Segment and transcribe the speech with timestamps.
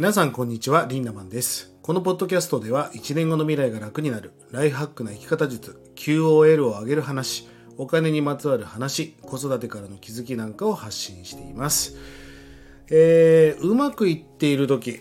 [0.00, 1.74] 皆さんこんにちは、リンダマンです。
[1.82, 11.98] このポッドキャストでは1年後の未来が楽になるライフハックな生き方術 QOL を上げる話、お金にまつわる話、子育てからの気づきなんかを発信しています。
[12.90, 15.00] えー、うまくいっている時、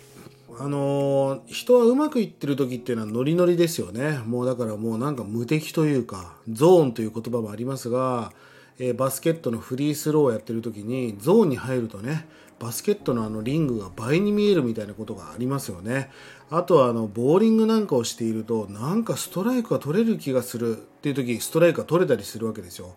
[0.60, 4.20] あのー人はうまくいってる時っていうのはノリノリですよね。
[4.26, 8.34] もうだからもうなんか無敵というか、ゾーンという言葉もありますが、
[8.80, 12.26] えーバスケットのフリースローをやってる時にゾーンに入るとね、
[12.60, 16.10] バスケットのあのリングが倍に見えるみたいなことがありますよね。
[16.50, 22.96] あとはあのボーリングなんかをしているとなんかストライクが取れる気がするっていう時ストライクが取れたりするわけですよ。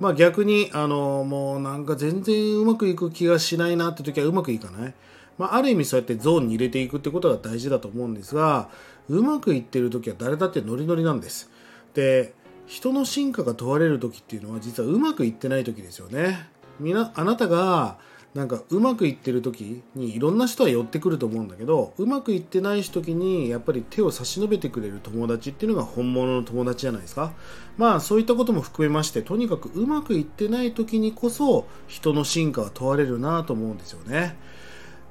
[0.00, 4.94] まあ逆にあのもうなんか全然うまくいく気がしないなって時はうまくいかない。
[5.36, 8.70] まあ、ある意味そうやってゾーンに入れていくってことが大事だと思うんですが
[9.08, 11.48] うまくいってる時は誰だってノリノリなんです
[11.94, 12.34] で
[12.68, 16.48] 人の進化が問われる時っていうのは実はうまくいってない時ですよね。
[16.78, 17.98] みなあなたが
[18.34, 27.32] なんかうまくいってる時にいろんな人は寄ってくると思うんだけどうまくいってない時にやっぱり手を差し伸べてくれる友達っていうのが本物の友達じゃないですか。
[27.78, 34.36] まあそういったことも含めましてとにかくうまくいってない時にこそ人の進化が問われるなと思うんですよね。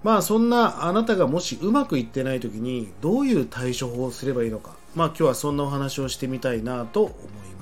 [0.03, 4.76] まあそんなあなたがもしうまくいってない時にどういう対処法をすればいいのか。
[4.96, 7.56] まあ今日はそんなお話をしてみたいなと思います。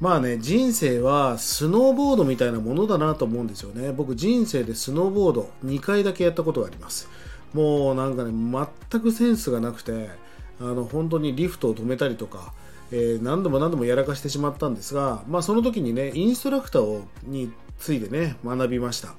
[0.00, 3.92] まあね人生はスノーボードみたいなものだなと思うんですよね。
[3.92, 7.08] 僕人生でスノーボード2回だけやったことがあります。
[7.52, 8.30] もうなんかね
[8.90, 10.10] 全くセンスがなくて
[10.60, 12.52] あの本当にリフトを止めたりとか
[12.90, 19.14] えー何度も何度もやらかしてしまったんですが、まあ、その時にねインストラクターをについてね学びました。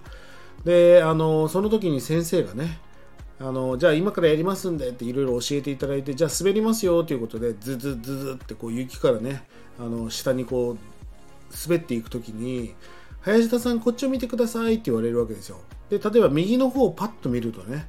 [0.66, 2.80] であのその時に先生がね
[3.42, 9.44] あのじゃあ今からやりますんでっていろいろ教えていただいてじゃあ滑りますよということでズズズズってこう雪からね
[9.80, 10.78] あの下にこう
[11.66, 12.76] 滑っていく時に
[13.22, 15.60] 林田さんこっちを見てくださいって言われるわけですよ。
[15.90, 17.88] で例えば右の方をパッと見るとね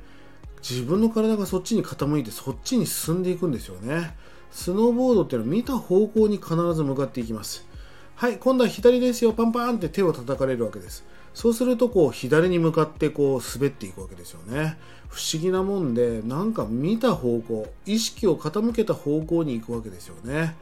[0.62, 4.16] 自分の体がそっちに傾いてそっちに進んでいくんですよね。
[4.52, 7.66] スノーボードっていうのは見た方向に必ず向かっていきます。
[8.14, 11.04] はい今度は左ですよパンパンって手を叩かれるわけです。
[11.34, 14.78] そうするとこう左に向かってこう滑っていくわけですよね。
[15.08, 20.56] 不思議なもんでなんか見た方向意識を傾けた方向に行くわけですよね。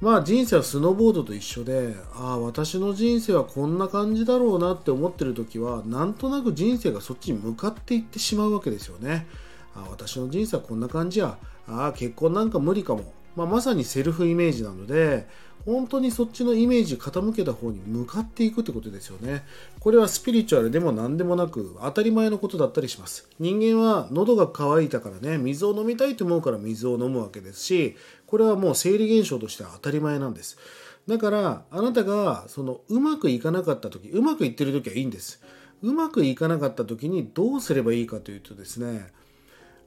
[0.00, 9.26] まあ人生はスノーボードと一緒でああ私の人生はこんな感じだろうなって思ってる時はなんとなく人生がそっちに向かっていってしまうわけですよね。
[9.74, 11.38] ああ私の人生はこんな感じや。
[11.66, 15.26] ああ結婚なんか無理かも、まあ、まさにセルフイメージなので
[15.64, 19.44] 本当にそっちのイメージ傾けた方に向かっていくってことですよね。
[19.80, 23.28] これはスピリチュアルでも何でもなく当たり前のことだったりします。
[23.38, 30.58] 人間は喉が渇いたからね水を飲みたいと思うから水を飲むわけですしこれはもう生理現象としては当たり前なんです。
[31.06, 35.42] だからあなたがそのうまくいかなかった時うまくいってる時はいいんです。
[35.82, 39.06] うまくいかなかった時にどうすればいいかというとですね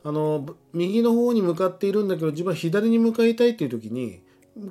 [0.03, 4.21] あの右の方に向かっているんだけど自分は左に向かいたいっていう時に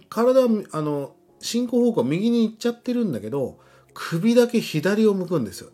[0.08, 0.42] 体
[0.72, 3.58] あの進行方向右に行っちゃってるんだけど
[3.94, 5.70] 首だけ左を向くんです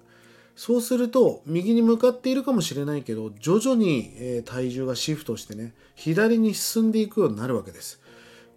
[0.55, 8.01] そうすると右に向かっているかもしれないけど徐々に、え体重がシフトしてね左に進んでいくようになるわけです。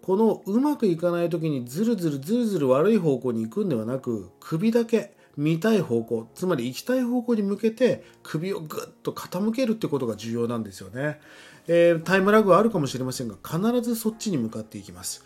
[0.02, 11.18] このうまくいかない時にずるずるずるずる悪い方向に行くんではなく首だけ見たい方向つまり行きたい方向に向けて首をぐっと傾けるってことが重要なんですよね、
[11.66, 15.24] えータイムラグはあるかもしれませんが必ずそっちに向かっていきます。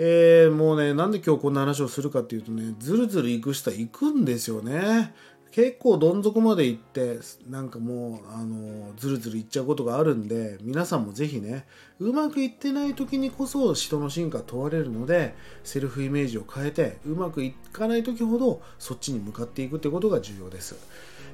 [0.00, 5.12] えーもうねなんで今日こんな話をするかっていうとねずるずる行く人は行くんですよね。
[5.50, 11.66] 結構どん底まで行ってなんかもうあのずるずる行っちゃうことがあるんで皆さんもぜひね
[11.98, 20.76] うまくいってない時にこそ人の進化問われるのでセルフイメージを変えてうまくいかない時ほどそっちに向かっていくってことが重要です、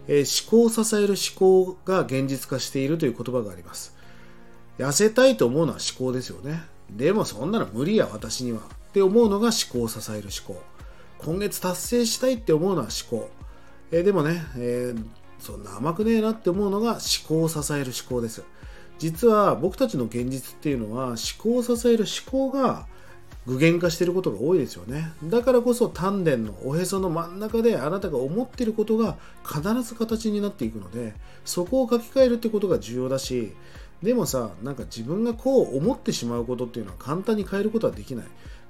[0.07, 1.17] えー思考を支える思
[1.67, 3.97] 考が現実化しているという言葉があります。
[4.79, 6.63] 痩せたいと思うのは思考ですよね。
[6.97, 8.61] でもそんなの無理や私には。
[8.61, 10.63] って思うのが思考を支える思考。
[11.19, 13.29] 今月達成したいって思うのは思考。
[13.91, 15.05] えでもね、えー
[15.45, 18.43] そんな甘くねえなって思うのが思考を支える思考です。
[18.99, 22.87] 実は僕たちの現実っていうのは思考を支える思考が
[23.47, 25.13] 具現化していることが多いですよね。
[25.25, 31.13] だからこそ丹田のおへその真ん中であなたが思っていることが必ず形になっていくので
[31.45, 33.53] そこを書き換えるってことが重要だし
[34.05, 38.27] でもさなんか自分がこう思ってしまうことっていうのは簡単に変えることはできない。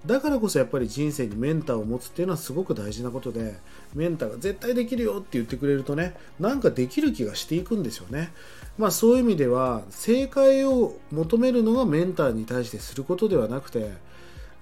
[0.07, 3.57] だからこそやっぱり人生にメンターを持つっていうのはすごく大事なことで
[3.95, 8.31] メンターが絶対できるよって言ってくれるとねなんかできる気がしていくんですよね。
[8.79, 13.93] まあそういう意味では正解を求めるのがメンターに対してすることではなくて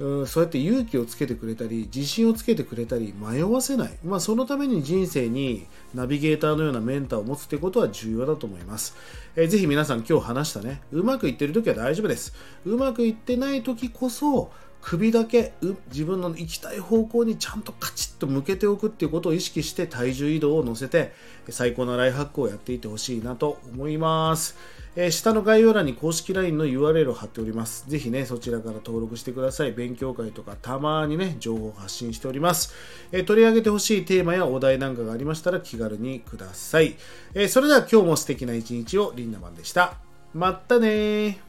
[0.03, 8.97] うんそうやって勇気をつけてくれたり自信をつけてくれたり迷わせない、まあ、そのために人生にナビゲーターのようなメンターを持つということは重要だと思います、
[9.37, 10.81] えー、ぜひ皆さん今日話したね。
[10.91, 12.35] うまくいってる時は大丈夫です。
[12.65, 14.51] うまくいってない時こそ
[14.81, 15.53] 首だけ
[15.93, 21.13] 自分の行きたい方向にちゃんとカチッと向けておくっていうことを意識して体重移動を乗せて
[21.49, 24.57] 最高なライフハックをやっていってほしいなと思います。
[24.95, 27.89] えー、下の概要欄に公式 LINE の URL を貼っております。
[27.89, 29.73] ぜひね、そちらから登録してください。
[29.73, 32.75] 勉強会とかたまにね、情報を発信しております。
[33.11, 36.97] えー、取り上げてほしいテーマやお題なんかがありましたら気軽にください。
[37.35, 39.97] えー、それでは今日も素敵な一日をリンナマンでした。
[40.35, 41.41] まったね